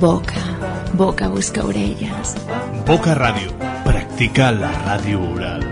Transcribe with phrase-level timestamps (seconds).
[0.00, 0.42] Boca,
[0.92, 2.34] boca busca orelles.
[2.86, 3.52] Boca Ràdio.
[3.84, 5.62] Practica la ràdio oral.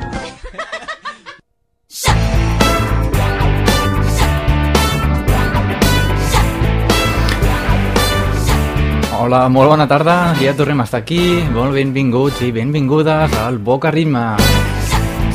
[9.22, 13.92] Hola, molt bona tarda, ja tornem a estar aquí, molt benvinguts i benvingudes al Boca
[13.94, 14.24] Ritme.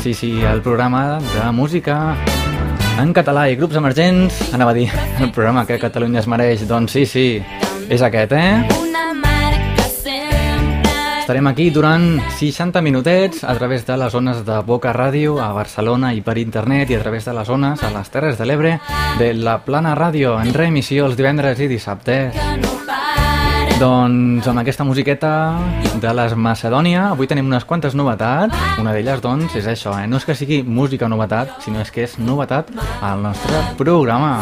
[0.02, 2.16] Sí, sí, el programa de música
[2.98, 4.88] en català i grups emergents, anava a dir,
[5.22, 7.28] el programa que Catalunya es mereix, doncs sí, sí,
[7.88, 8.64] és aquest, eh?
[11.28, 16.14] Estarem aquí durant 60 minutets a través de les zones de Boca Ràdio a Barcelona
[16.16, 18.78] i per internet i a través de les zones a les Terres de l'Ebre
[19.20, 22.77] de la Plana Ràdio en reemissió els divendres i dissabtes.
[23.78, 25.54] Doncs amb aquesta musiqueta
[26.02, 28.50] de les Macedònia avui tenim unes quantes novetats.
[28.82, 30.08] Una d'elles, doncs, és això, eh?
[30.10, 32.72] No és que sigui música novetat, sinó és que és novetat
[33.06, 34.40] al nostre programa.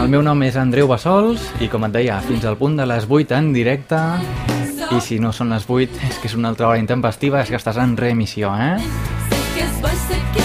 [0.00, 3.06] El meu nom és Andreu Bassols i, com et deia, fins al punt de les
[3.06, 4.00] 8 en directe.
[4.90, 7.60] I si no són les 8, és que és una altra hora intempestiva, és que
[7.60, 8.82] estàs en reemissió, eh?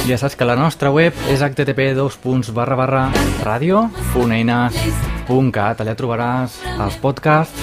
[0.06, 1.96] Ja saps que la nostra web és http
[5.26, 7.60] radio.eines.cat Allà trobaràs els podcasts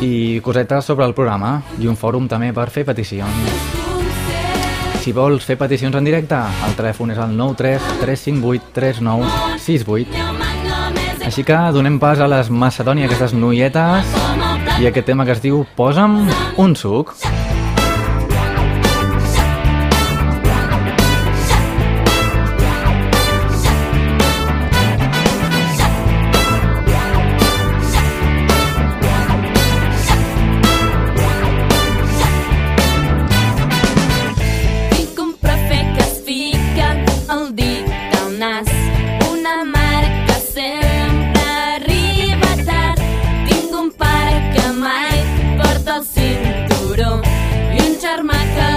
[0.00, 3.34] i cosetes sobre el programa i un fòrum també per fer peticions.
[5.00, 10.10] Si vols fer peticions en directe, el telèfon és el 93 358 3968.
[11.24, 14.04] Així que donem pas a les Macedònia, aquestes noietes,
[14.80, 16.26] i aquest tema que es diu Posa'm
[16.58, 17.14] un suc.
[17.16, 17.39] Tinc
[48.12, 48.69] I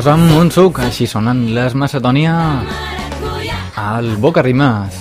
[0.00, 2.32] Posa'm un suc, així sonen les Macedònia
[3.76, 4.94] al Boca Rimes.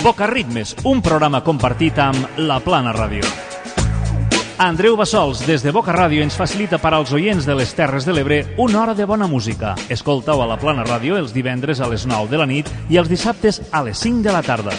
[0.00, 3.22] Boca Ritmes, un programa compartit amb La Plana Ràdio.
[4.66, 8.18] Andreu Bassols, des de Boca Ràdio, ens facilita per als oients de les Terres de
[8.18, 9.76] l'Ebre una hora de bona música.
[9.94, 13.14] Escoltau a La Plana Ràdio els divendres a les 9 de la nit i els
[13.14, 14.74] dissabtes a les 5 de la tarda.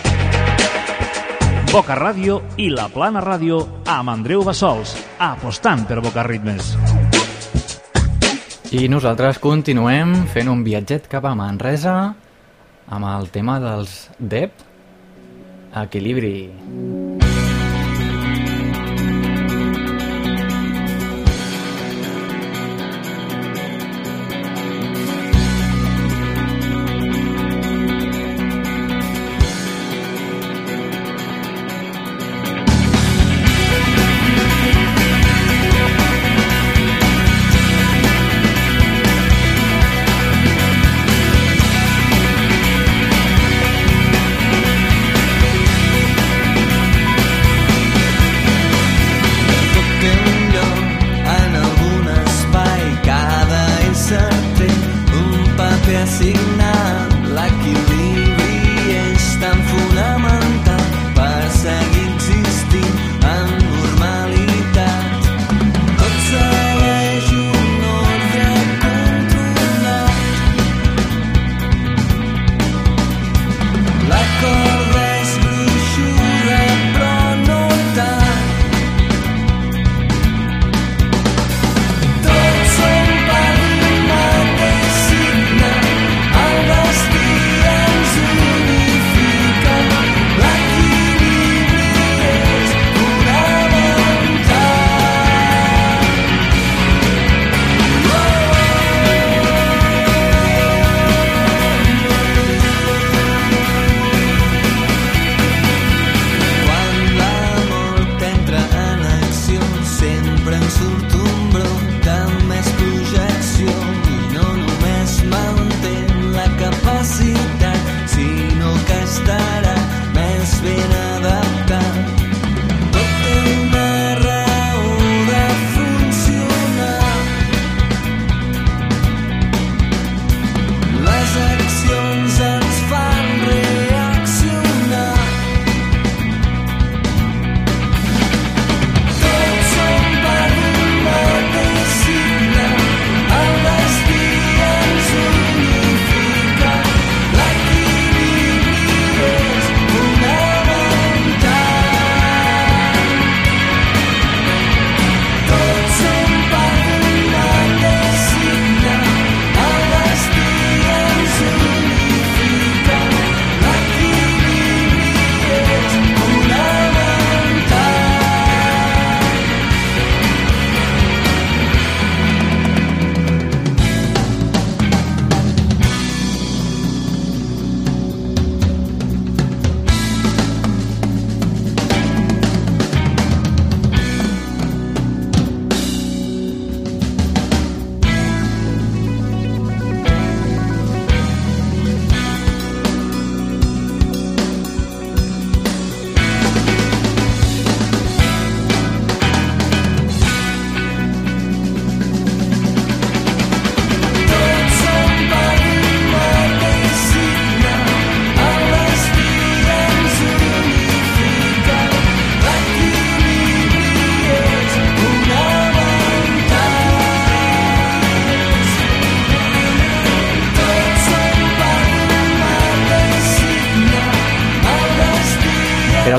[1.72, 6.74] Boca Ràdio i La Plana Ràdio amb Andreu Bassols, apostant per Boca Ritmes.
[8.74, 11.98] I nosaltres continuem fent un viatget cap a Manresa
[12.90, 14.66] amb el tema dels DEP,
[15.84, 16.38] equilibri.
[16.58, 17.33] Tot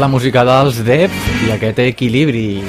[0.05, 1.13] la música dels DEP
[1.47, 2.61] i aquest equilibri.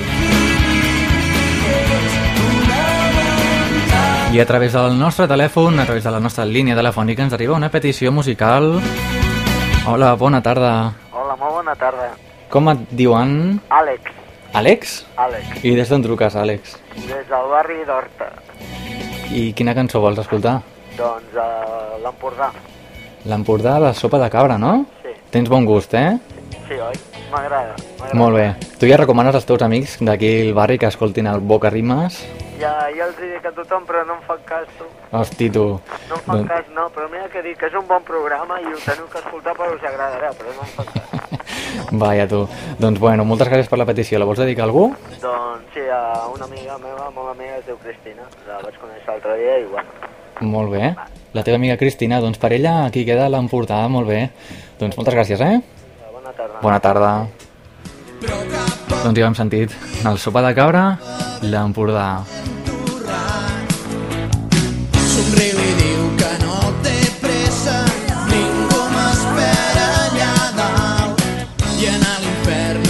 [4.31, 7.57] I a través del nostre telèfon, a través de la nostra línia telefònica, ens arriba
[7.57, 8.77] una petició musical.
[9.91, 10.93] Hola, bona tarda.
[11.11, 12.05] Hola, molt bona tarda.
[12.53, 13.33] Com et diuen?
[13.67, 14.13] Àlex,
[14.55, 14.93] Àlex?
[15.19, 16.77] Àlex, I des d'on truques, Àlex?
[16.95, 18.29] des del barri d'Horta.
[19.35, 20.61] I quina cançó vols escoltar?
[20.95, 21.49] Doncs a
[22.05, 22.47] l'Empordà.
[23.27, 24.85] L'Empordà, la sopa de cabra, no?
[25.03, 26.15] Sí, Tens bon gust, eh?
[26.67, 26.95] sí, oi?
[27.35, 27.75] m'agrada.
[28.15, 28.47] Molt bé.
[28.79, 32.23] Tu ja recomanes als teus amics d'aquí el barri que escoltin el Boca Rimes?
[32.55, 34.87] Ja, ja els dic a tothom, però no em fan cas, tu.
[35.11, 35.65] Hosti, tu.
[36.09, 38.61] No em fan doncs- cas, no, però mira que dic que és un bon programa
[38.63, 41.11] i ho teniu que escoltar però us agradarà, però no em fan cas.
[42.05, 42.45] Vaja, tu.
[42.79, 44.19] Doncs bueno, moltes gràcies per la petició.
[44.19, 44.87] La vols dedicar a algú?
[45.21, 48.23] Doncs sí, a una amiga meva, molt amiga, es diu Cristina.
[48.47, 50.11] La vaig conèixer l'altre dia i bueno.
[50.55, 50.95] Molt bé.
[51.35, 54.29] La teva amiga Cristina, doncs per ella aquí queda l'emportada, molt bé.
[54.79, 55.74] Doncs moltes gràcies, eh?
[56.37, 56.61] tarda.
[56.61, 57.11] Bona tarda.
[59.03, 59.75] Doncs ja hem sentit
[60.05, 60.85] el sopar de cabra,
[61.45, 62.07] l'Empordà.
[65.13, 67.77] Somriu i diu que no té pressa,
[68.31, 71.23] ningú m'espera allà dalt,
[71.77, 72.84] i anar a l'infern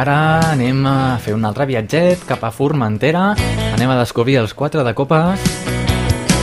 [0.00, 3.34] ara anem a fer un altre viatget cap a Formentera.
[3.74, 5.44] Anem a descobrir els quatre de copes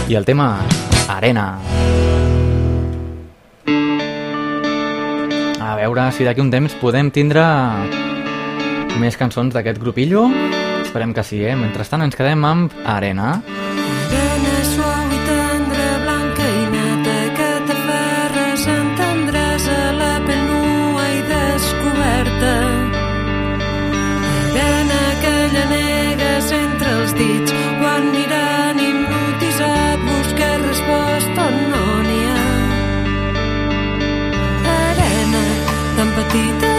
[0.07, 0.51] i el tema
[1.09, 1.47] Arena.
[5.57, 7.45] A veure si d'aquí un temps podem tindre
[9.01, 10.27] més cançons d'aquest grupillo.
[10.83, 11.57] Esperem que sí, eh?
[11.57, 13.37] Mentrestant ens quedem amb Arena.
[13.37, 13.86] Arena.
[36.33, 36.76] 你的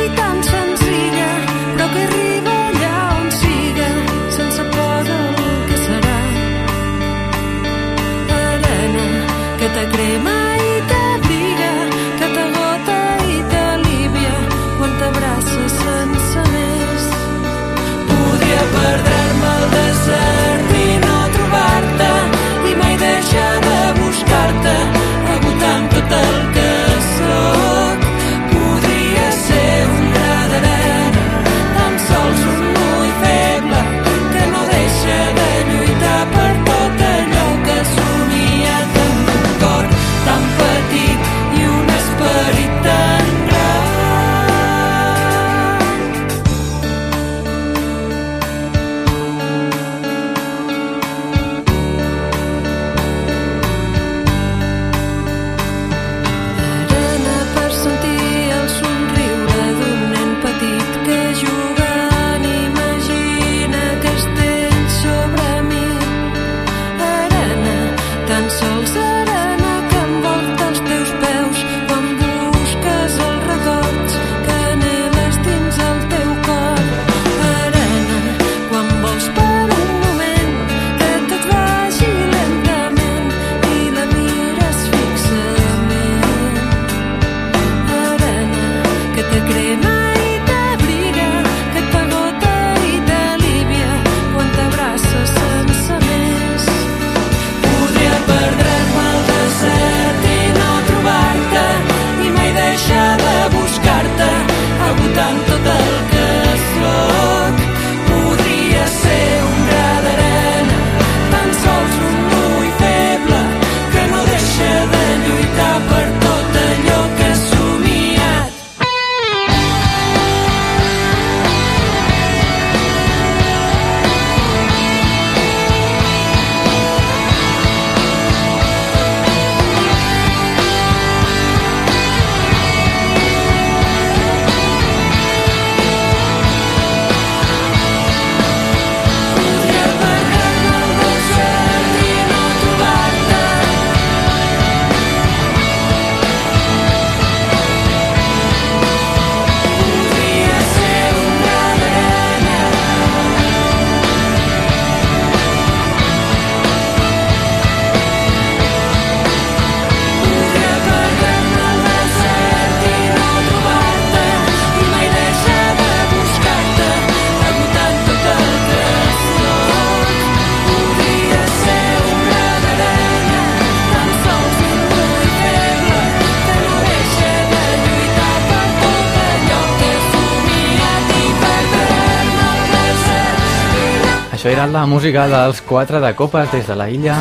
[184.68, 187.16] música dels quatre de copes des de la illa,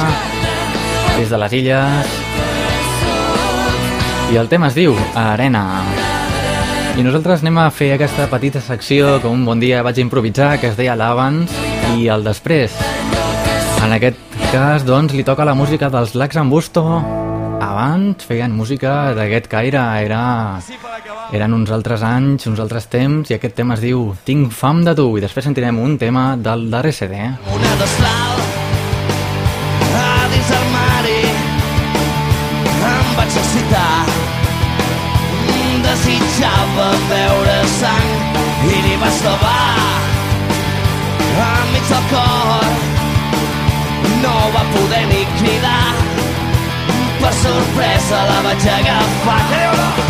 [1.17, 2.07] des de les illes.
[4.31, 5.83] I el tema es diu Arena.
[6.97, 10.67] I nosaltres anem a fer aquesta petita secció que un bon dia vaig improvisar, que
[10.67, 11.51] es deia l'abans
[11.95, 12.75] i el després.
[13.85, 14.19] En aquest
[14.51, 16.83] cas, doncs, li toca la música dels Lacs en Busto.
[17.63, 20.23] Abans feien música d'aquest caire, era...
[21.35, 24.93] eren uns altres anys, uns altres temps, i aquest tema es diu Tinc fam de
[24.95, 27.19] tu, i després sentirem un tema del darrer CD.
[27.55, 28.43] Una d'estal
[29.97, 31.19] a dins el mare
[32.87, 33.91] em vaig excitar
[35.87, 38.09] desitjava veure sang
[38.67, 39.77] i li vaig clavar
[41.47, 42.67] enmig del cor
[44.23, 45.95] no va poder ni cridar
[47.21, 49.41] per sorpresa la vaig agafar
[49.81, 50.06] no?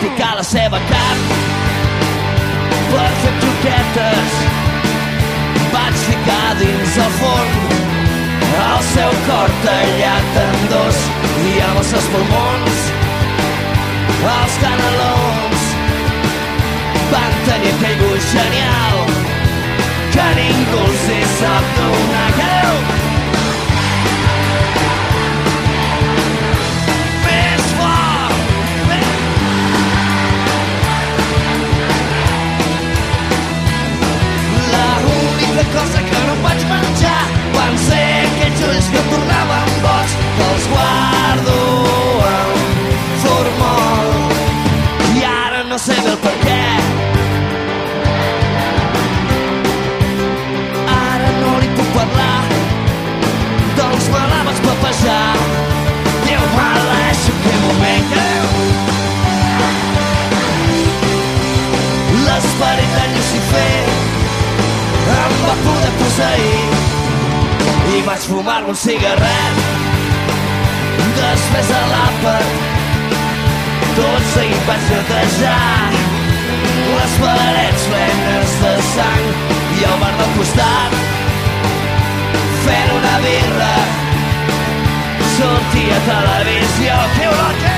[0.00, 1.22] Picar la seva carn.
[2.90, 4.36] Per fer croquetes
[5.74, 7.56] vaig ficar dins el forn.
[8.58, 11.02] El seu cor tallat en dos
[11.50, 12.80] i amb els seus pulmons.
[14.28, 15.66] Els canelons
[17.12, 19.04] van tenir aquell gust genial
[20.14, 22.26] que ningú els hi sap donar.
[22.38, 23.07] Que
[35.74, 37.20] cosa que no vaig menjar.
[37.56, 41.87] Van ser aquells ulls que tornaven boig que els guardo
[66.18, 69.60] posseir i vaig fumar-me un cigarret.
[71.18, 72.46] Després de l'àpat
[73.98, 75.94] tot seguit vaig netejar
[76.88, 79.24] les parets plenes de sang
[79.78, 81.00] i el bar del costat
[82.66, 83.74] fent una birra
[85.36, 87.02] sortia a televisió.
[87.18, 87.77] Que olor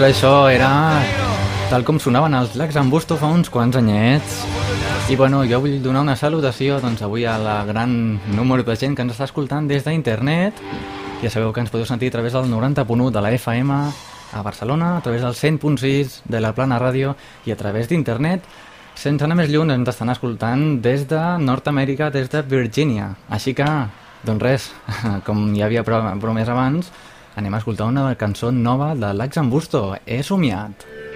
[0.00, 0.70] doncs això era
[1.68, 4.38] tal com sonaven els Lacs en Busto fa uns quants anyets.
[5.12, 8.96] I bueno, jo vull donar una salutació doncs, avui a la gran número de gent
[8.96, 10.54] que ens està escoltant des d'internet.
[11.20, 13.76] Ja sabeu que ens podeu sentir a través del 90.1 de la FM
[14.32, 18.42] a Barcelona, a través del 100.6 de la Plana Ràdio i a través d'internet.
[18.94, 23.12] Sense anar més lluny, ens estan escoltant des de Nord-Amèrica, des de Virgínia.
[23.28, 23.68] Així que,
[24.24, 24.70] doncs res,
[25.26, 26.90] com ja havia pro- promès abans,
[27.36, 30.84] anem a escoltar una cançó nova de Lax en Busto, He somiat.
[30.84, 31.09] M'he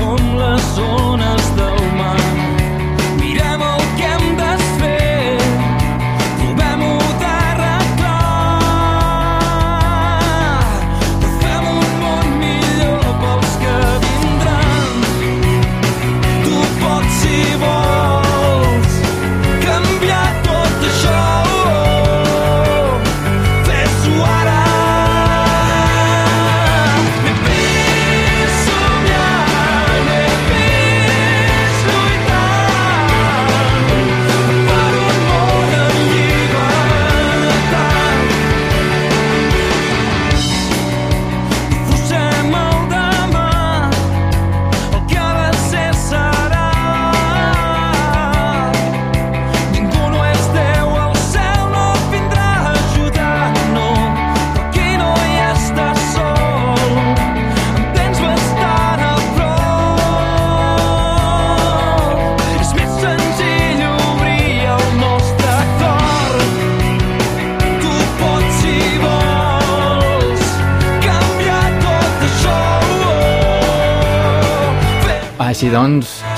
[0.00, 1.39] som les zona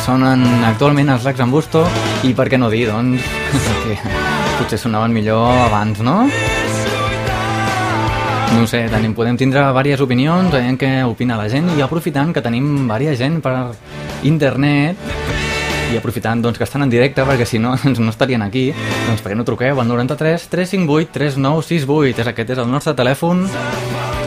[0.03, 1.85] sonen actualment els Lacs en Busto
[2.27, 3.23] i per què no dir, doncs,
[3.85, 3.97] que
[4.59, 6.17] potser sonaven millor abans, no?
[8.53, 12.43] No sé, tenim, podem tindre diverses opinions, veient què opina la gent i aprofitant que
[12.45, 13.55] tenim diversa gent per
[14.29, 14.99] internet
[15.93, 19.23] i aprofitant doncs, que estan en directe perquè si no doncs, no estarien aquí doncs
[19.23, 23.45] per què no truqueu al 93 358 3968 és aquest és el nostre telèfon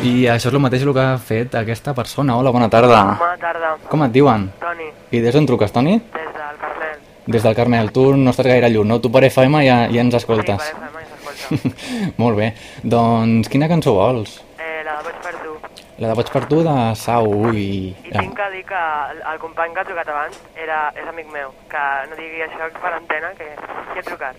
[0.06, 3.40] i això és el mateix el que ha fet aquesta persona hola, bona tarda Bona
[3.42, 4.50] tarda, com et diuen?
[5.12, 6.00] I des d'on truques, Toni?
[6.00, 6.98] des del Carmel.
[7.28, 9.00] des del Carmel, tu no estàs gaire lluny no?
[9.02, 12.14] tu per FM ja, ja ens escoltes Sí, per FM s'escolta.
[12.22, 14.42] molt bé, doncs quina cançó vols?
[14.60, 15.54] eh, la de Vaig per tu.
[15.98, 17.94] la de Vaig per tu de Sau i...
[18.06, 18.82] I tinc que dir que
[19.14, 22.94] el, company que ha trucat abans era, és amic meu, que no digui això per
[22.98, 23.48] antena, que,
[23.94, 24.36] que he trucat.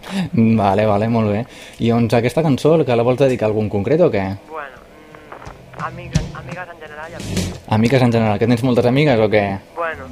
[0.60, 1.44] Vale, vale, molt bé.
[1.80, 4.24] I doncs aquesta cançó, que la vols dedicar a algun concret o què?
[4.50, 7.39] Bueno, mm, amics, amigues en general i amics.
[7.70, 9.44] Amiques en general, que tens moltes amigues o què?
[9.76, 10.08] Bueno,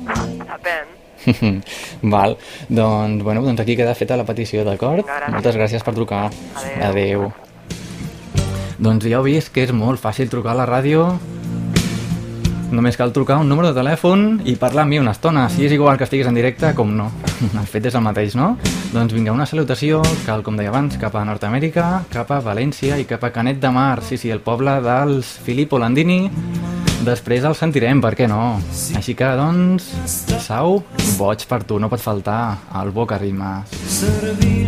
[0.47, 0.95] depèn.
[2.15, 2.37] Val,
[2.71, 5.03] doncs, bueno, doncs aquí queda feta la petició, d'acord?
[5.35, 6.29] Moltes gràcies per trucar.
[6.55, 6.87] Adéu.
[6.89, 7.27] Adéu.
[8.79, 11.09] Doncs ja heu vist que és molt fàcil trucar a la ràdio.
[12.71, 15.49] Només cal trucar un número de telèfon i parlar amb mi una estona.
[15.51, 17.11] Si és igual que estiguis en directe, com no.
[17.59, 18.53] El fet és el mateix, no?
[18.95, 23.09] Doncs vinga, una salutació, cal, com deia abans, cap a Nord-Amèrica, cap a València i
[23.09, 23.99] cap a Canet de Mar.
[24.07, 26.29] Sí, sí, el poble dels Filippo Landini.
[27.09, 28.59] Després el sentirem, per què no?
[28.99, 29.87] Així que, doncs,
[30.45, 30.83] Sau,
[31.17, 32.41] boig per tu, no pot faltar
[32.83, 33.73] el Boca Rimes.
[33.89, 34.68] servir-li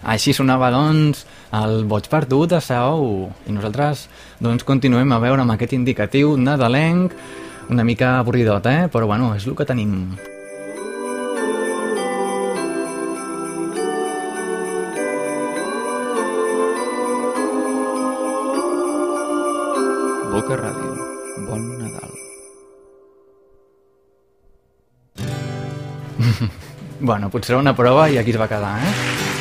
[0.00, 3.28] Així sonava, doncs, el Boig per tu de Saou.
[3.44, 4.08] I nosaltres,
[4.40, 7.12] doncs, continuem a veure amb aquest indicatiu nadalenc,
[7.70, 8.88] una mica avorridot, eh?
[8.92, 10.16] Però, bueno, és el que tenim.
[20.32, 20.94] Boca Ràdio.
[21.44, 22.12] Bon Nadal.
[27.00, 28.90] Bueno, potser una prova i aquí es va quedar, eh?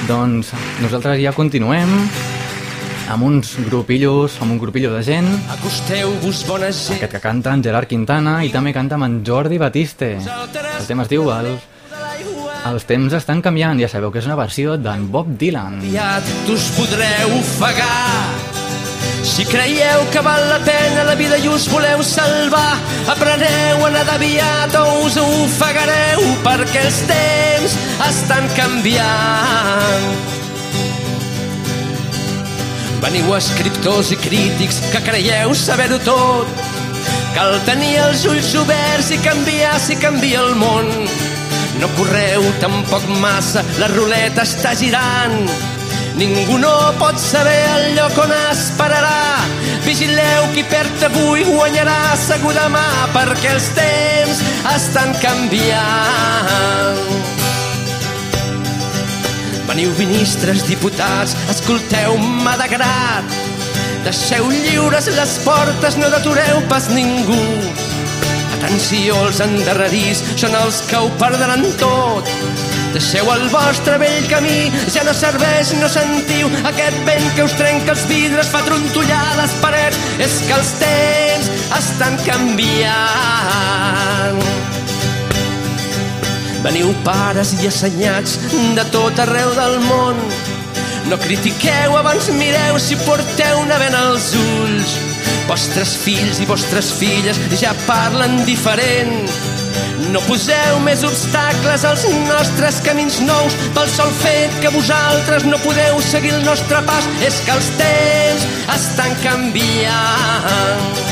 [0.08, 1.92] Doncs nosaltres ja continuem
[3.10, 6.98] amb uns grupillos, amb un grupillo de gent, Acosteu-vos, bona gent.
[7.00, 10.16] aquest que canta en Gerard Quintana i també canta amb en Jordi Batiste.
[10.22, 11.58] El tema es diu el...
[12.70, 15.80] Els temps estan canviant, ja sabeu que és una versió d'en Bob Dylan.
[15.80, 18.39] aviat us podreu ofegar.
[19.30, 22.80] Si creieu que val la pena la vida i us voleu salvar,
[23.14, 27.78] apreneu a nedar aviat o us ofegareu perquè els temps
[28.10, 30.10] estan canviant.
[33.06, 36.68] Veniu escriptors i crítics que creieu saber-ho tot.
[37.38, 40.90] Cal tenir els ulls oberts i canviar si canvia el món.
[41.80, 45.46] No correu tampoc massa, la ruleta està girant.
[46.20, 49.40] Ningú no pot saber el lloc on es pararà.
[49.86, 54.42] Vigileu qui perd avui guanyarà segur demà perquè els temps
[54.74, 57.00] estan canviant.
[59.70, 63.40] Veniu ministres, diputats, escolteu-me de grat.
[64.04, 67.40] Deixeu lliures les portes, no detureu pas ningú.
[68.58, 72.28] Atenció, els endarrerits són els que ho perdran tot.
[72.94, 77.94] Deixeu el vostre vell camí, ja no serveix, no sentiu aquest vent que us trenca
[77.94, 80.00] els vidres, fa trontollar les parets.
[80.26, 83.00] És que els temps estan canviant.
[86.66, 88.40] Veniu pares i assenyats
[88.76, 90.18] de tot arreu del món.
[91.10, 94.98] No critiqueu, abans mireu si porteu una vena als ulls.
[95.50, 99.59] Vostres fills i vostres filles ja parlen diferent.
[100.14, 106.02] No poseu més obstacles als nostres camins nous pel sol fet que vosaltres no podeu
[106.02, 107.08] seguir el nostre pas.
[107.26, 111.08] És que els temps estan canviant.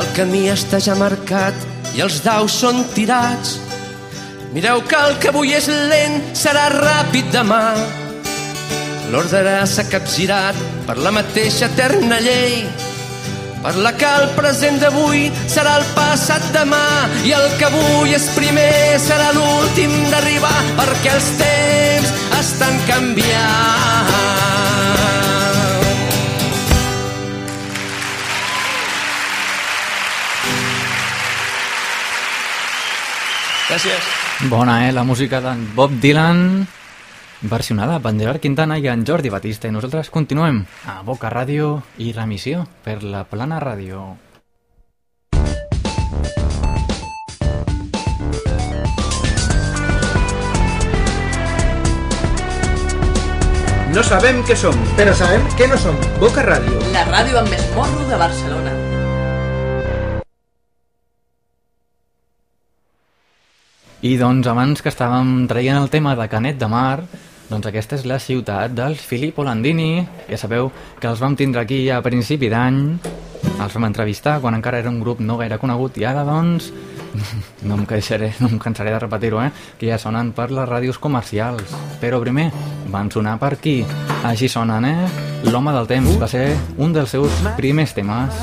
[0.00, 1.54] El camí està ja marcat
[1.96, 3.58] i els daus són tirats.
[4.52, 7.64] Mireu que el que avui és lent serà ràpid demà.
[9.12, 12.62] L'ordre s'ha capgirat per la mateixa eterna llei,
[13.62, 16.82] per la que el present d'avui serà el passat demà
[17.28, 24.02] i el que avui és primer serà l'últim d'arribar perquè els temps estan canviant.
[33.72, 34.08] Gràcies.
[34.50, 34.92] Bona, eh?
[34.92, 36.66] La música d'en Bob Dylan
[37.42, 39.68] versionada per Gerard Quintana i en Jordi Batista.
[39.68, 44.04] I nosaltres continuem a Boca Ràdio i remissió per la Plana Ràdio.
[53.92, 55.98] No sabem què som, però sabem què no som.
[56.16, 56.78] Boca Ràdio.
[56.94, 58.72] La ràdio amb més morro de Barcelona.
[64.02, 67.04] I doncs abans que estàvem traient el tema de Canet de Mar,
[67.52, 70.06] doncs aquesta és la ciutat dels Filippo Landini.
[70.30, 72.78] Ja sabeu que els vam tindre aquí a principi d'any,
[73.52, 76.70] els vam entrevistar quan encara era un grup no gaire conegut i ara doncs
[77.68, 79.50] no em cansaré, no em cansaré de repetir-ho, eh?
[79.78, 81.76] que ja sonen per les ràdios comercials.
[82.00, 82.48] Però primer
[82.88, 83.82] van sonar per aquí.
[84.24, 85.28] Així sonen, eh?
[85.52, 86.46] L'home del temps va ser
[86.78, 88.42] un dels seus primers temes.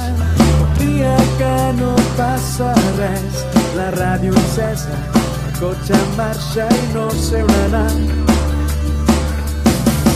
[0.77, 3.45] dia que no passa res,
[3.75, 8.28] la ràdio encesa, el cotxe en marxa i no sé on anar.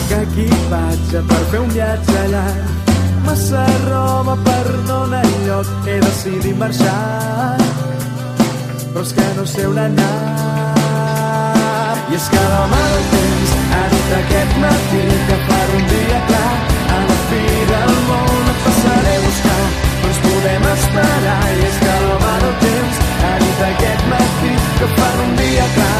[0.07, 2.89] Que equipatge per fer un viatge llarg,
[3.25, 7.57] massa roba per no anar enlloc, he decidit marxar,
[8.91, 10.11] però és que no sé on anar.
[12.11, 16.53] I és que l'home del temps ha dit aquest matí que per un dia clar,
[16.97, 19.63] a la fi del món et passaré a buscar,
[20.03, 21.41] no ens podem esperar.
[21.55, 25.92] I és que l'home del temps ha dit aquest matí que per un dia clar,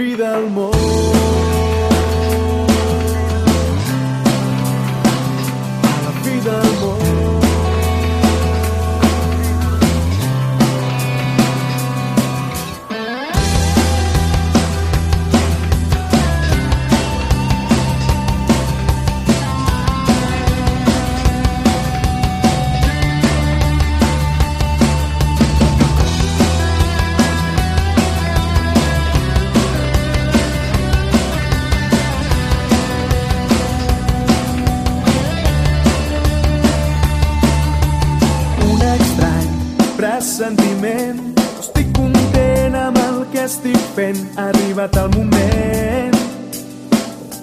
[0.00, 1.67] a
[40.78, 41.34] sentiment.
[41.58, 44.18] Estic content amb el que estic fent.
[44.36, 46.16] Ha arribat el moment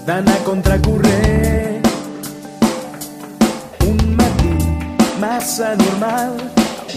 [0.06, 1.86] d'anar contracorrent.
[3.88, 4.56] Un matí
[5.20, 6.36] massa normal,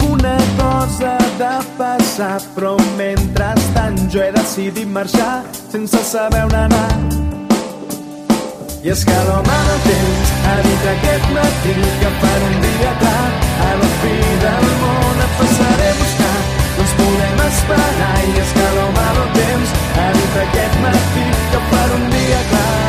[0.09, 6.91] una cosa de passar, però mentrestant jo he decidit marxar sense saber on anar.
[8.79, 13.27] I és que l'home del temps ha dit aquest matí que per un dia clar
[13.67, 16.18] a la fi del món et passaré a
[16.99, 19.75] podem esperar i és que l'home del temps.
[19.95, 22.88] Ha dit aquest matí que per un dia clar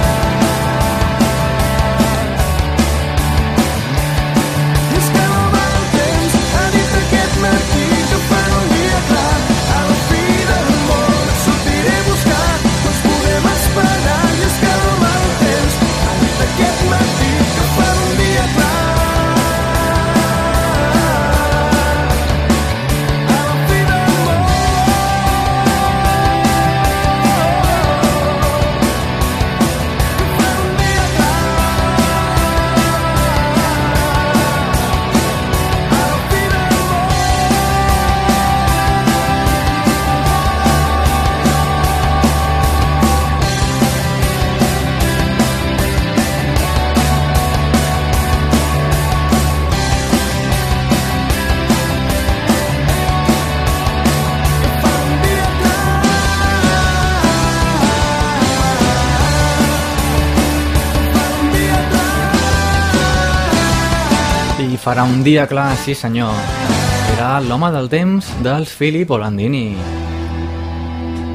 [64.91, 66.35] farà un dia clar, sí senyor.
[67.07, 69.77] Serà l'home del temps dels Filippo Landini.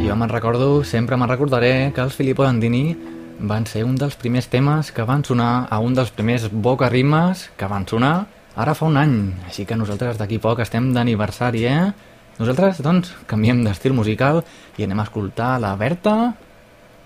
[0.04, 2.98] Jo me'n recordo, sempre me'n recordaré que els Filippo Landini
[3.40, 7.46] van ser un dels primers temes que van sonar a un dels primers boca rimes
[7.56, 8.26] que van sonar
[8.60, 9.16] ara fa un any.
[9.48, 11.94] Així que nosaltres d'aquí poc estem d'aniversari, eh?
[12.42, 14.42] Nosaltres, doncs, canviem d'estil musical
[14.76, 16.18] i anem a escoltar la Berta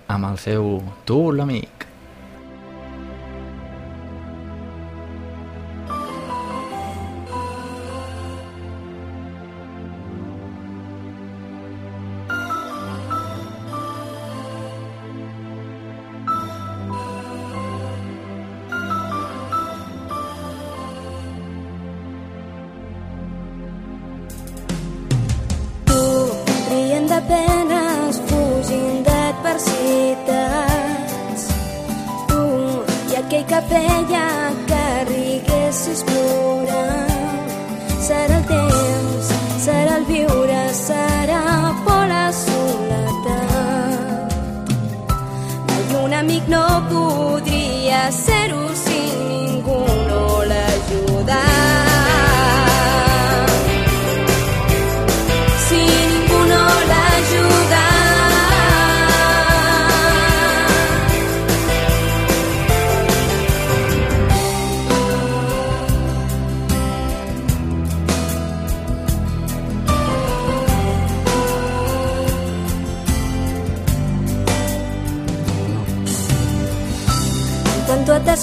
[0.09, 1.88] amb el seu Tu l'amic.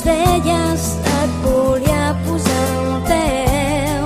[0.02, 4.04] Quan tu et volia posar un peu.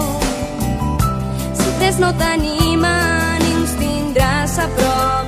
[1.53, 5.20] Si tres no t'animen ni ens tindràs a prop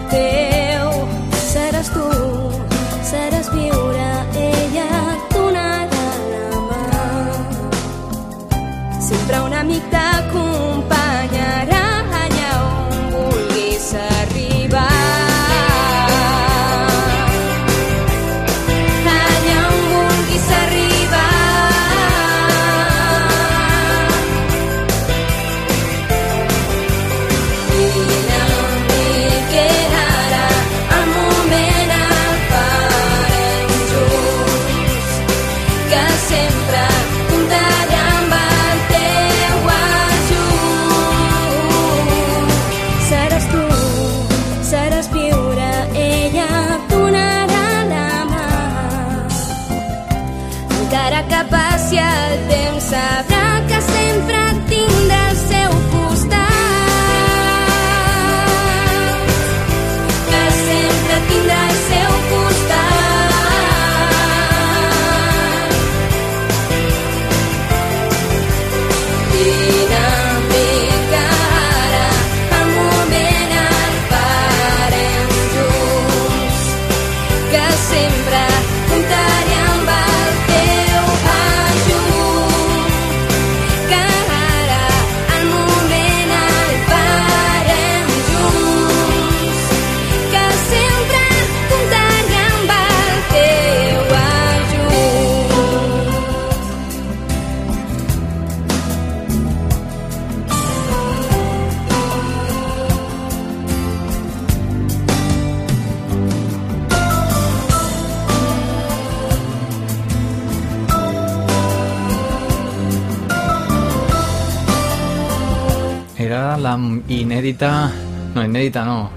[116.32, 116.76] era la
[117.12, 117.90] inèdita...
[118.32, 119.10] No, inèdita no.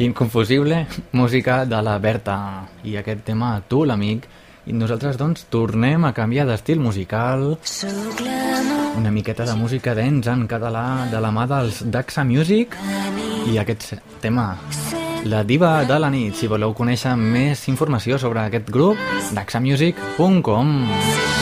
[0.00, 2.36] Inconfusible música de la Berta.
[2.84, 4.24] I aquest tema, tu, l'amic.
[4.64, 7.58] I nosaltres, doncs, tornem a canviar d'estil musical.
[8.96, 12.78] Una miqueta de música dents en català de la mà dels Daxa Music.
[13.52, 14.54] I aquest tema,
[15.28, 16.38] la diva de la nit.
[16.38, 18.96] Si voleu conèixer més informació sobre aquest grup,
[19.36, 20.76] daxamusic.com.
[20.88, 21.41] Allà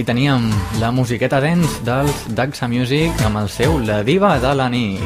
[0.00, 0.48] aquí teníem
[0.80, 5.04] la musiqueta dents dels Daxa Music amb el seu La Diva de la Nit.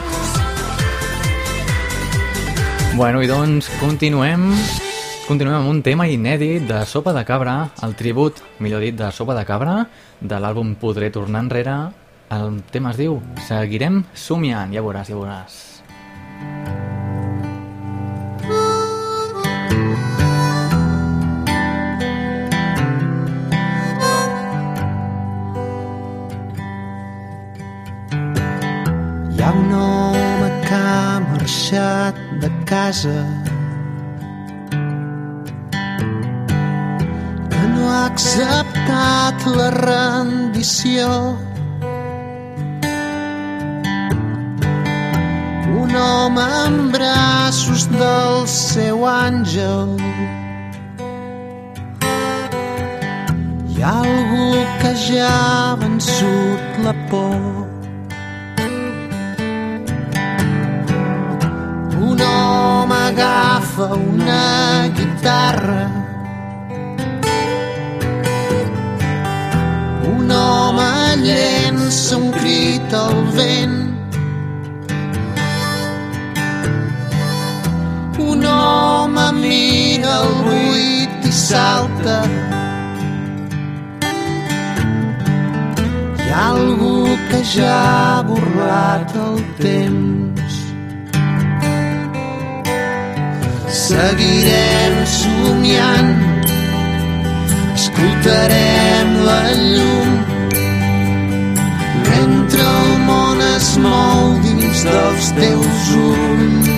[2.94, 4.46] Bueno, i doncs continuem
[5.26, 9.34] continuem amb un tema inèdit de Sopa de Cabra, el tribut, millor dit, de Sopa
[9.34, 9.80] de Cabra,
[10.20, 11.78] de l'àlbum Podré tornar enrere.
[12.30, 13.18] El tema es diu
[13.48, 16.83] Seguirem somiant, ja veuràs, ja veuràs.
[29.44, 30.50] Ha un home
[32.40, 33.24] de casa
[37.50, 41.08] que no ha acceptat la rendició.
[45.82, 49.94] Un home amb braços del seu àngel
[53.68, 54.48] Hi ha algú
[54.80, 57.73] que ja ha vençut la por.
[62.14, 65.90] Un home agafa una guitarra.
[70.12, 70.92] Un home
[71.24, 73.80] llença un crit al vent.
[78.28, 82.18] Un home mira el buit i salta.
[86.22, 86.98] Hi ha algú
[87.30, 90.13] que ja ha burlat el temps.
[93.74, 96.12] Seguirem somiant,
[97.74, 100.12] escoltarem la llum,
[102.06, 106.70] mentre el món es mou dins dels teus ulls.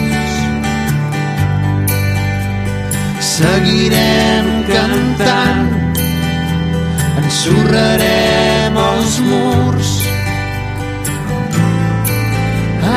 [3.29, 5.69] Seguirem cantant,
[7.27, 9.93] ensorrarem els murs.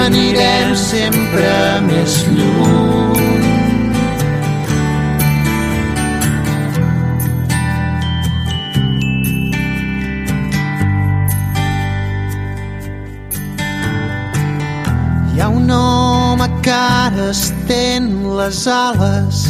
[0.06, 1.58] Anirem sempre
[1.91, 3.29] més lluny.
[15.72, 18.03] Home que ara estén
[18.38, 19.47] les ales.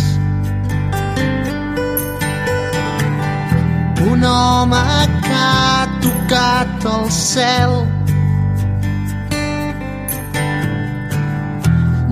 [4.12, 4.84] Un home
[5.26, 7.76] que ha tocat el cel.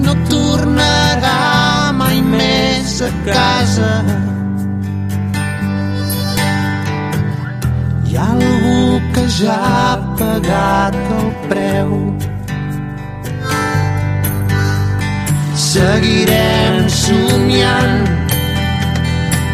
[0.03, 3.91] No tornarà mai més a casa.
[8.07, 11.93] Hi ha algú que ja ha pagat el preu
[15.77, 17.97] seguirem somiant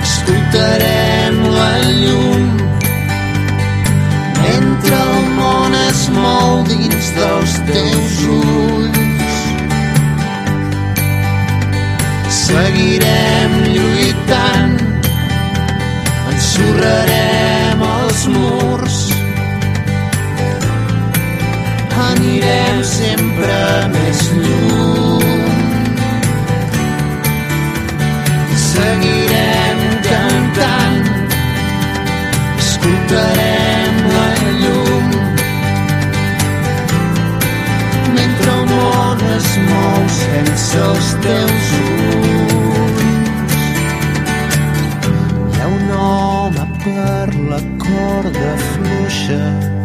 [0.03, 2.45] escoltarem la llum
[4.43, 9.41] mentre el món es mou dins dels teus ulls.
[12.37, 14.77] Seguirem lluitant,
[16.35, 19.01] ensorrarem els murs,
[22.07, 23.59] anirem sempre
[23.97, 25.22] més lluny.
[28.73, 31.09] Seguirem cantant,
[32.57, 34.29] escoltarem la
[34.61, 35.11] llum.
[38.15, 43.55] Mentre el món es mou sense els teus ulls.
[45.51, 49.82] Hi ha un home per la corda fluixa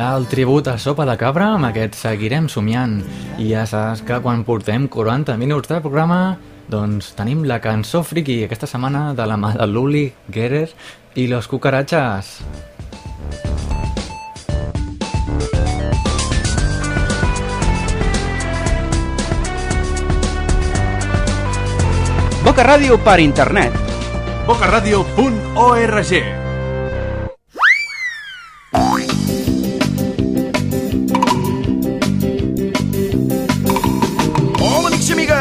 [0.00, 2.94] Era el tribut a Sopa de Cabra, amb aquest seguirem somiant.
[3.36, 6.38] I ja saps que quan portem 40 minuts de programa,
[6.72, 10.70] doncs tenim la cançó friki aquesta setmana de la mà de Luli Gerer
[11.20, 12.32] i los cucaratxes.
[22.48, 23.76] Boca Ràdio per internet.
[24.48, 26.39] bocaradio.org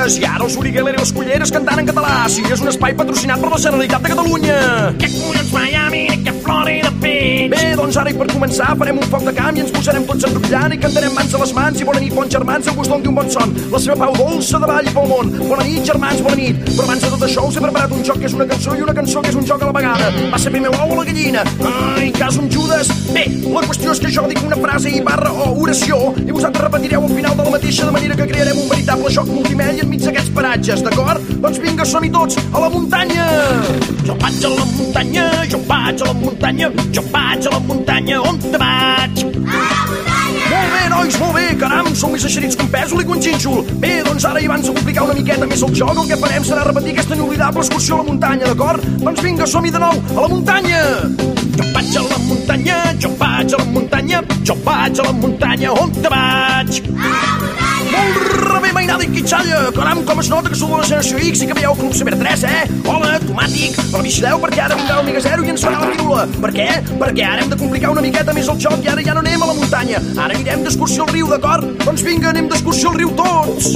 [0.10, 0.56] amics i ara els
[0.98, 2.26] les Culleres cantant en català.
[2.34, 4.60] Sí, és un espai patrocinat per la Generalitat de Catalunya.
[4.98, 7.19] Què collons Miami, que Florida Beach.
[7.50, 10.28] Bé, doncs ara i per començar farem un foc de camp i ens posarem tots
[10.28, 13.10] enrotllant i cantarem mans a les mans i bona nit, bons germans, Déu vos doni
[13.10, 13.54] un bon son.
[13.72, 15.32] La seva pau dolça de i pel món.
[15.40, 16.60] Bona nit, germans, bona nit.
[16.68, 18.84] Però abans de tot això us he preparat un joc que és una cançó i
[18.86, 20.12] una cançó que és un joc a la vegada.
[20.30, 21.46] Va ser primer l'ou o la gallina?
[21.72, 22.92] Ai, cas un Judes.
[23.16, 26.68] Bé, la qüestió és que jo dic una frase i barra o oració i vosaltres
[26.68, 30.06] repetireu al final de la mateixa de manera que crearem un veritable joc multimèdia enmig
[30.06, 31.34] d'aquests paratges, d'acord?
[31.42, 33.26] Doncs vinga, som-hi tots a la muntanya!
[34.06, 38.22] Jo vaig a la muntanya, jo vaig a la muntanya, jo vaig a la muntanya,
[38.22, 39.24] on te vaig?
[39.24, 40.48] A la muntanya!
[40.50, 43.22] Molt bé, nois, molt bé, caram, som més eixerits que un pèsol i que un
[43.24, 43.62] xínxol.
[43.84, 46.48] Bé, doncs ara, i abans de complicar una miqueta més el joc, el que farem
[46.48, 48.88] serà repetir aquesta inolvidable excursió a la muntanya, d'acord?
[49.06, 50.84] Doncs vinga, som-hi de nou, a la muntanya!
[51.60, 55.76] Jo vaig a la muntanya, jo vaig a la muntanya, jo vaig a la muntanya,
[55.76, 56.82] on te vaig?
[56.90, 57.79] A la muntanya!
[57.90, 58.18] Molt
[58.50, 59.60] rebé, mainada i quitxalla!
[59.76, 62.16] Caram, com es nota que sou de la generació X i que veieu Club Ciber
[62.20, 62.62] 3, eh?
[62.90, 66.26] Hola, dramàtic, però vigileu perquè ara vindrà el Mega Zero i ens farà la pirula.
[66.40, 66.68] Per què?
[67.02, 69.46] Perquè ara hem de complicar una miqueta més el joc i ara ja no anem
[69.46, 70.02] a la muntanya.
[70.18, 71.70] Ara anirem d'excursió al riu, d'acord?
[71.86, 73.74] Doncs vinga, anem d'excursió al riu tots!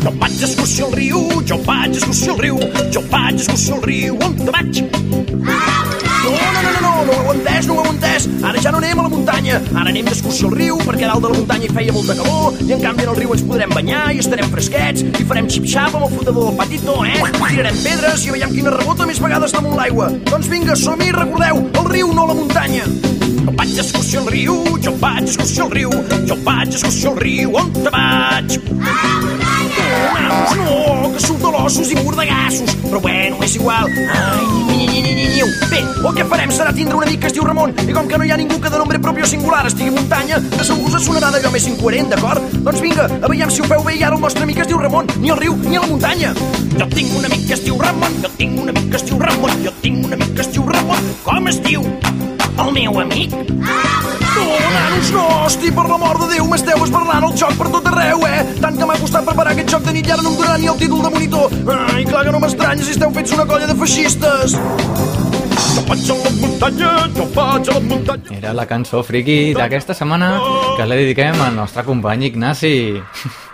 [0.00, 2.60] Jo vaig d'excursió al riu, jo vaig d'excursió al riu,
[2.94, 5.89] jo vaig d'excursió al riu, on te vaig?
[6.30, 8.26] No, no, no, no, no, no ho heu entès, no ho heu entès.
[8.46, 11.24] Ara ja no anem a la muntanya, ara anem d'excursió al riu, perquè a dalt
[11.26, 13.74] de la muntanya hi feia molta calor, i en canvi en el riu ens podrem
[13.74, 17.16] banyar i estarem fresquets, i farem xip-xap amb el flotador del patito, eh?
[17.56, 20.12] Tirarem pedres i veiem quina rebota més vegades damunt l'aigua.
[20.30, 22.86] Doncs vinga, som-hi, recordeu, el riu, no la muntanya.
[23.40, 25.92] Jo vaig d'excursió al riu, jo vaig d'excursió al riu,
[26.28, 28.58] jo vaig d'excursió al riu, on te vaig?
[30.14, 32.74] Naus, no, que surt de l'ossos i mordegassos.
[32.84, 33.88] Però bueno, és igual.
[33.88, 35.48] Ai, ni, ni, ni, ni, ni.
[35.70, 38.18] Bé, el que farem serà tindre un amic que es diu Ramon, i com que
[38.20, 40.90] no hi ha ningú que de nombre propi o singular estigui a muntanya, de segur
[40.90, 42.44] us sonarà d'allò més incoherent, d'acord?
[42.66, 44.82] Doncs vinga, a veiem si ho feu bé i ara el nostre amic es diu
[44.82, 46.34] Ramon, ni al riu ni a la muntanya.
[46.76, 49.22] Jo tinc un amic que es diu Ramon, jo tinc un amic que es diu
[49.22, 51.10] Ramon, jo tinc un amic que es diu Ramon.
[51.24, 51.86] Com es diu?
[52.60, 53.32] El meu amic?
[54.30, 58.22] No, nanos, no, hosti, per l'amor de Déu, m'esteu esbarlant el joc per tot arreu,
[58.28, 58.44] eh?
[58.60, 60.70] Tant que m'ha costat preparar aquest joc de nit i ara no em donarà ni
[60.70, 61.56] el títol de monitor.
[61.76, 64.56] Ai, clar que no m'estranya si esteu fets una colla de feixistes.
[64.56, 68.38] Jo vaig a la muntanya, jo vaig a la muntanya.
[68.38, 70.32] Era la cançó friki d'aquesta setmana
[70.78, 72.74] que la dediquem al nostre company Ignasi.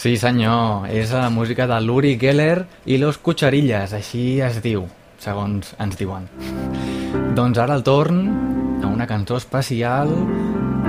[0.00, 4.86] Sí, senyor, és la música de l'Uri Geller i los Cucharillas, així es diu,
[5.20, 6.30] segons ens diuen.
[7.34, 8.20] Doncs ara el torn
[8.82, 10.10] a una cançó especial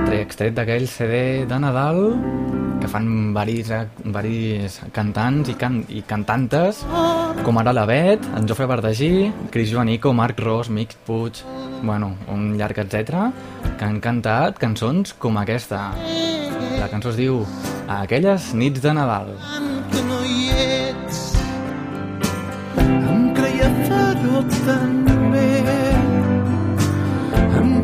[0.06, 2.00] tre- extret d'aquell CD de Nadal
[2.82, 3.68] que fan varis,
[4.04, 6.80] varis cantants i, can, i cantantes
[7.46, 11.42] com ara la Bet, en Jofre Verdagí, Cris Joanico, Marc Ros, Mick Puig,
[11.82, 13.30] bueno, un llarg etc
[13.78, 15.90] que han cantat cançons com aquesta.
[16.78, 17.44] La cançó es diu
[17.88, 19.32] Aquelles nits de Nadal.
[19.92, 21.22] que no hi ets
[22.78, 25.11] em creia ferot també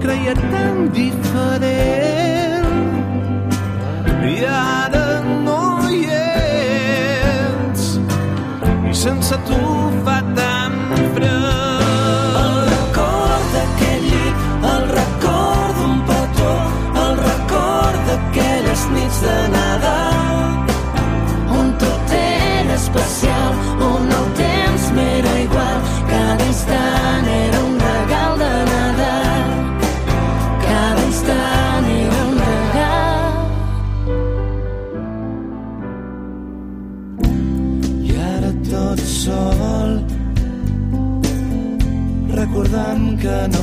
[0.00, 2.66] creia tan diferent.
[4.32, 5.06] I ara
[5.46, 7.84] no hi ets
[8.90, 9.60] i sense tu
[10.04, 10.74] fa tan
[11.14, 11.86] fred.
[12.44, 16.52] El record d'aquell llit el record d'un petó
[17.04, 19.57] el record d'aquelles nits de Nadal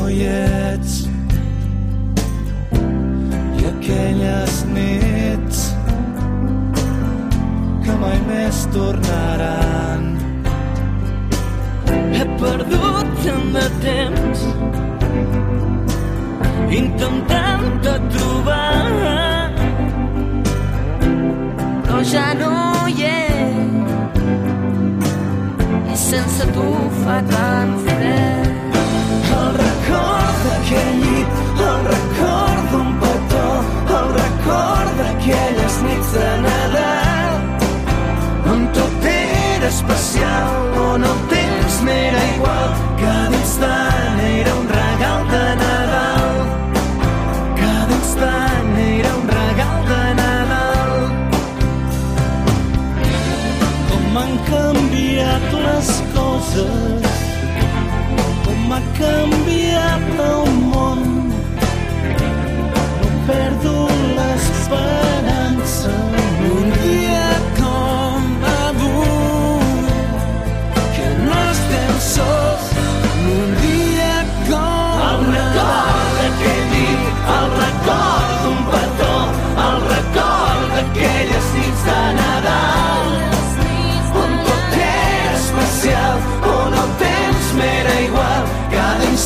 [0.07, 0.44] que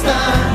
[0.02, 0.49] está.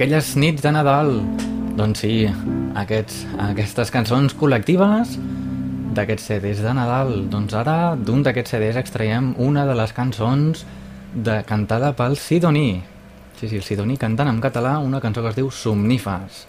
[0.00, 1.10] Aquelles nits de Nadal,
[1.76, 2.22] doncs sí,
[2.80, 5.10] aquests, aquestes cançons col·lectives
[5.92, 7.10] d'aquests CDs de Nadal.
[7.28, 10.62] Doncs ara, d'un d'aquests CDs extraiem una de les cançons
[11.12, 12.80] de cantada pel Sidoní.
[13.42, 16.46] Sí, sí, el Sidoní cantant en català una cançó que es diu Somnífers.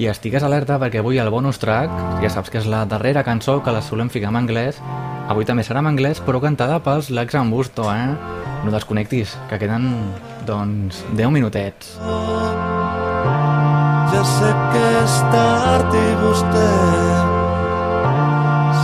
[0.00, 1.92] I estigues alerta perquè avui el bonus track,
[2.24, 4.80] ja saps que és la darrera cançó que la solem ficar en anglès,
[5.28, 8.16] avui també serà en anglès, però cantada pels Lex Ambusto, eh?
[8.64, 9.92] No desconnectis, que queden,
[10.48, 11.98] doncs, 10 minutets.
[14.14, 16.68] Ja sé que és tard i vostè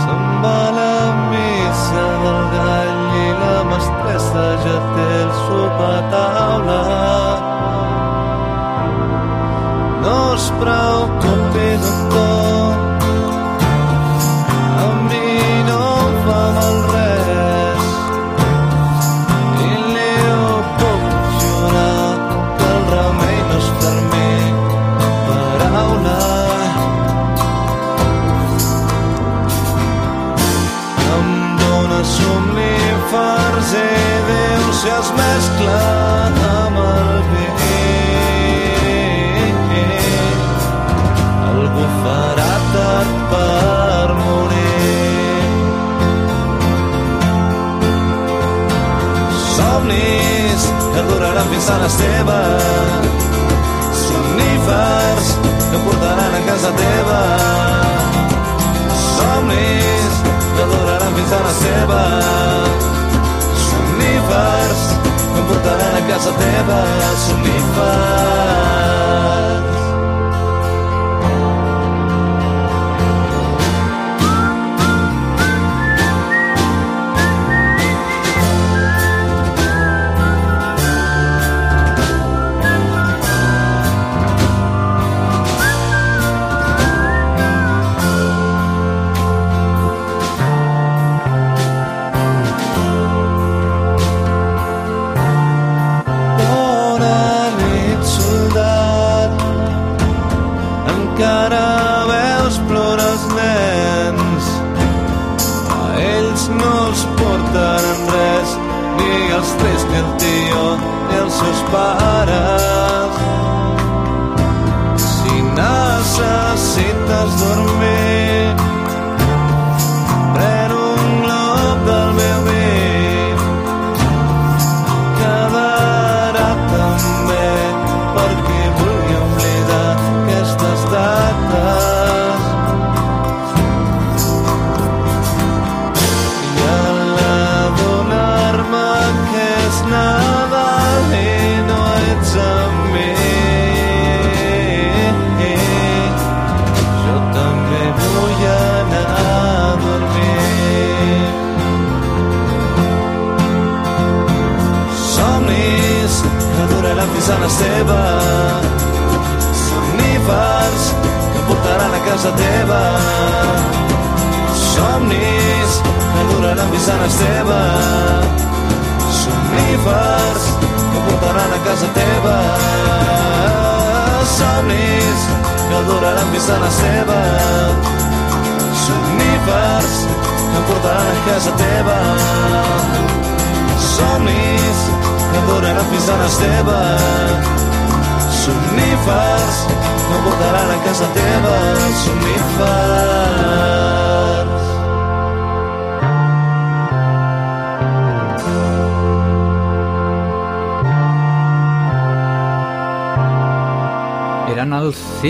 [0.01, 0.95] se'n va a la
[1.29, 6.40] missa del gall i la mestressa ja té el sopar a
[51.41, 52.39] duraran fins a la seva.
[53.93, 55.27] Somnífers
[55.71, 57.21] que portaran a casa teva.
[59.17, 60.13] Somnis
[60.55, 62.01] que duraran fins a la seva.
[63.67, 64.81] Somnífers
[65.35, 66.81] que portaran a casa teva.
[67.27, 69.00] Somnífers.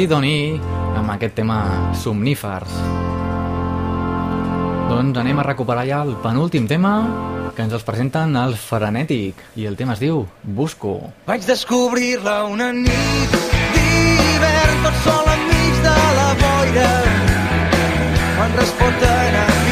[0.01, 0.57] Sidoní
[0.97, 1.59] amb aquest tema
[1.93, 2.71] Somnífers.
[4.89, 6.95] Doncs anem a recuperar ja el penúltim tema
[7.53, 10.95] que ens els presenten el Frenetic i el tema es diu Busco.
[11.29, 13.37] Vaig descobrir-la una nit
[13.77, 16.91] d'hivern tot sol enmig de la boira
[18.39, 19.70] quan res pot anar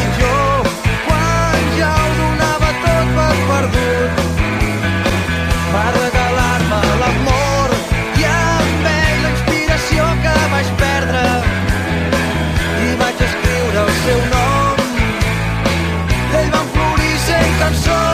[17.74, 18.09] sent cançons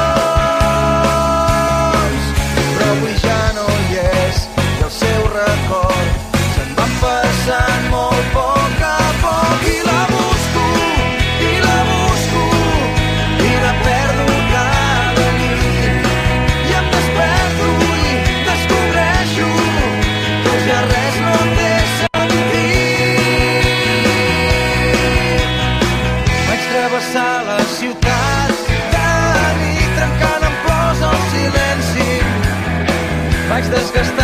[33.75, 34.14] desgastar.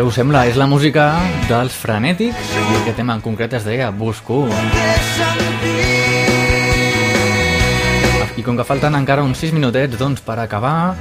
[0.00, 0.46] Què us sembla?
[0.48, 1.02] És la música
[1.44, 4.38] dels frenètics i aquest tema en concret es deia Busco.
[8.32, 10.94] I com que falten encara uns 6 minutets doncs, per acabar,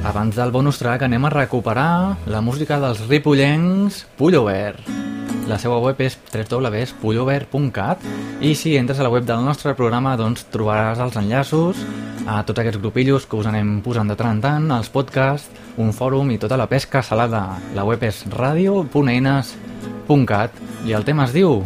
[0.00, 1.90] abans del bonus track anem a recuperar
[2.24, 5.07] la música dels ripollencs Pullover.
[5.48, 8.02] La seva web és www.pullover.cat
[8.44, 11.80] i si entres a la web del nostre programa doncs trobaràs els enllaços
[12.28, 15.48] a tots aquests grupillos que us anem posant de tant en tant, els podcasts,
[15.80, 17.56] un fòrum i tota la pesca salada.
[17.74, 20.50] La web és radio.eines.cat
[20.84, 21.64] i el tema es diu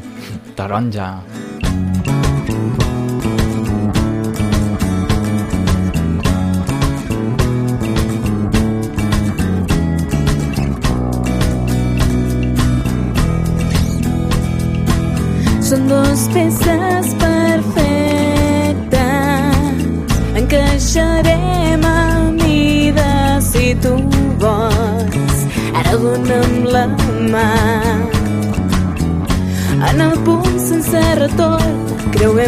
[0.55, 1.18] Taronja.
[1.26, 1.51] Són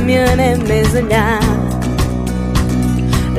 [0.05, 1.39] Creuem i anem més enllà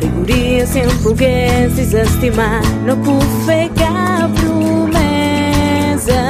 [0.01, 6.23] Riuria si em poguessis estimar No puc fer cap promesa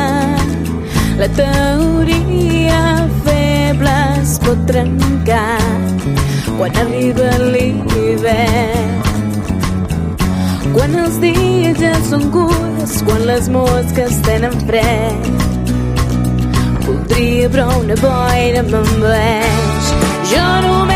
[1.16, 2.80] la teoria
[3.24, 5.62] feble es pot trencar
[6.58, 9.00] quan arriba l'hivern.
[10.76, 15.32] Quan els dies ja són curts, quan les mosques tenen fred.
[16.84, 18.68] Voldria però una boira.
[18.76, 19.65] Jo
[20.36, 20.96] només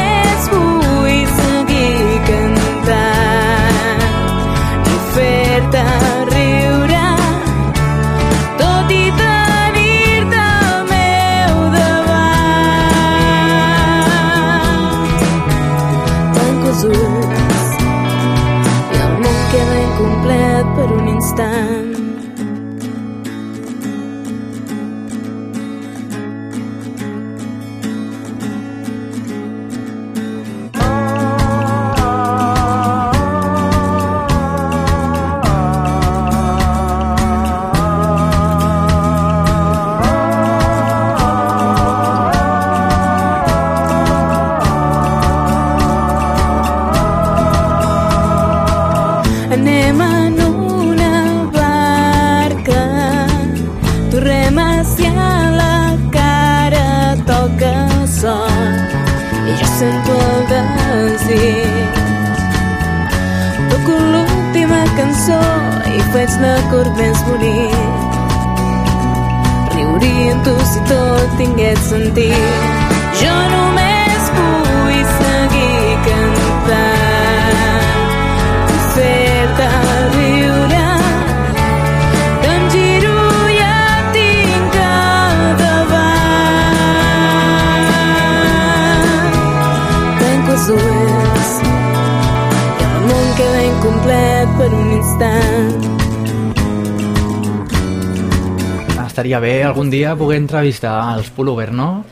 [99.69, 102.03] algun dia poder entrevistar els Pullover, no?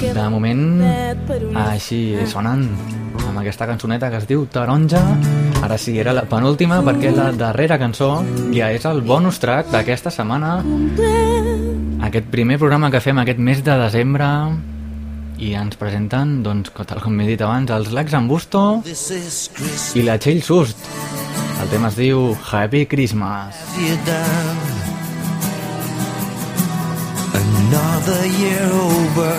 [0.00, 0.62] De moment,
[1.62, 2.66] així sonen
[3.26, 5.00] amb aquesta cançoneta que es diu Taronja.
[5.64, 8.10] Ara sí, era la penúltima perquè la darrera cançó
[8.54, 10.58] ja és el bonus track d'aquesta setmana.
[12.06, 14.30] Aquest primer programa que fem aquest mes de desembre
[15.42, 18.62] i ens presenten, doncs, tal com m'he dit abans, els Lacs Ambusto
[19.94, 20.88] i la Txell Sust.
[21.62, 23.56] El tema es diu Happy Christmas.
[23.78, 24.75] you done?
[28.08, 29.34] Another year over,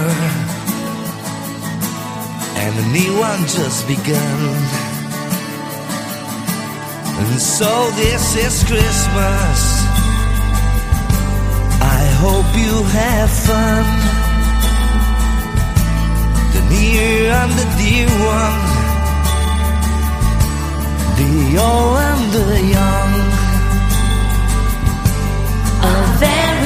[2.64, 4.40] and a new one just begun.
[7.18, 9.60] And so this is Christmas.
[11.80, 13.86] I hope you have fun.
[16.52, 18.12] The near and the dear
[18.42, 18.64] one,
[21.20, 23.12] the old and the young.
[25.84, 26.57] A very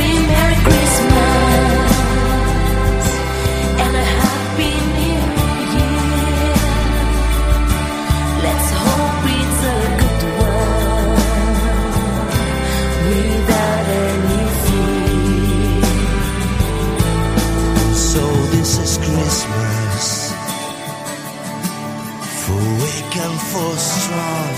[23.23, 24.53] and for strong,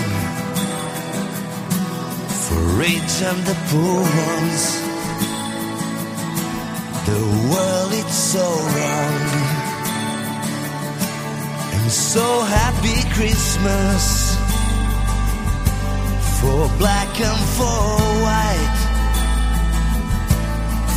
[2.42, 4.62] for rich and the poor ones.
[7.08, 9.20] The world it's so wrong,
[11.74, 12.26] and so
[12.58, 14.04] happy Christmas
[16.38, 17.84] for black and for
[18.26, 18.78] white,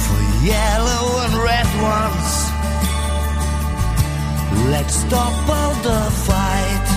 [0.04, 0.22] for
[0.54, 2.34] yellow and red ones.
[4.72, 6.97] Let's stop all the fight.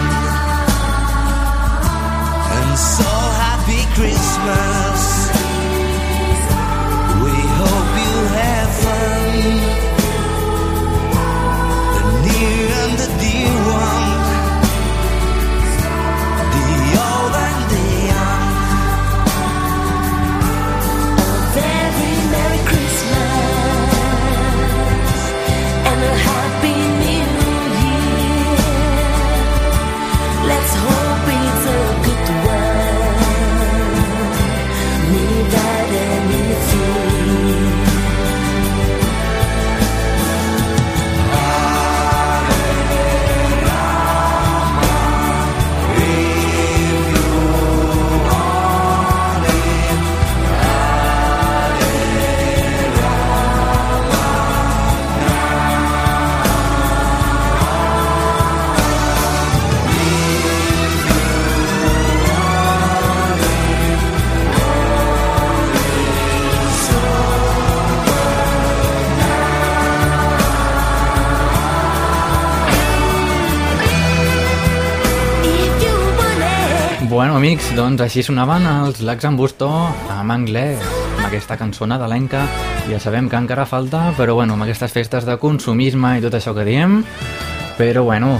[4.01, 4.80] Christmas.
[77.81, 79.67] Doncs així sonaven els Lacs en Bustó
[80.13, 80.83] en anglès,
[81.15, 82.43] amb aquesta cançó nadalenca.
[82.85, 86.53] Ja sabem que encara falta, però bueno, amb aquestes festes de consumisme i tot això
[86.53, 86.99] que diem.
[87.79, 88.35] Però bueno,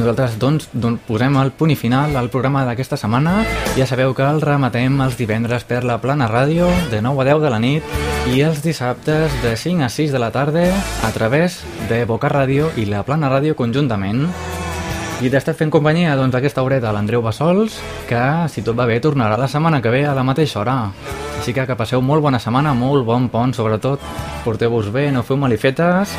[0.00, 3.38] nosaltres doncs, doncs posem el punt i final al programa d'aquesta setmana.
[3.78, 7.46] Ja sabeu que el rematem els divendres per la Plana Ràdio de 9 a 10
[7.46, 7.96] de la nit
[8.34, 10.66] i els dissabtes de 5 a 6 de la tarda
[11.06, 14.26] a través de Boca Ràdio i la Plana Ràdio conjuntament.
[15.16, 18.20] I t'he estat fent companyia doncs, aquesta horeta l'Andreu Bassols, que,
[18.52, 20.74] si tot va bé, tornarà la setmana que ve a la mateixa hora.
[21.38, 24.04] Així que que passeu molt bona setmana, molt bon pont, sobretot.
[24.44, 26.12] Porteu-vos bé, no feu malifetes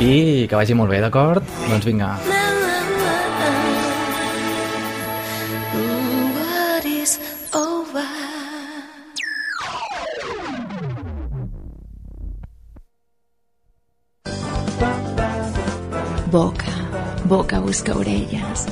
[0.00, 1.42] i que vagi molt bé, d'acord?
[1.66, 2.14] Doncs vinga.
[16.30, 16.79] Boca,
[17.30, 18.66] boca busca orelles.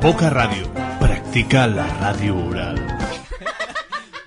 [0.00, 0.70] Boca Ràdio.
[1.02, 2.93] Practica la ràdio oral.